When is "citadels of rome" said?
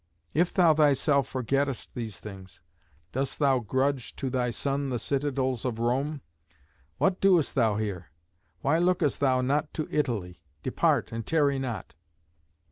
4.97-6.21